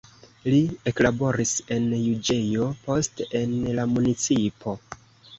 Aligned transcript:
Li 0.51 0.59
eklaboris 0.91 1.51
en 1.75 1.83
juĝejo, 2.03 2.69
poste 2.87 3.27
en 3.41 3.53
la 3.81 3.85
municipo. 3.91 4.75